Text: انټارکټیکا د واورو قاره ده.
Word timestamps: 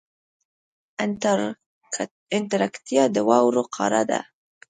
انټارکټیکا 2.37 3.05
د 3.15 3.17
واورو 3.29 3.63
قاره 3.75 4.03
ده. 4.11 4.19